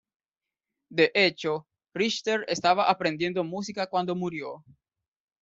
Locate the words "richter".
1.93-2.43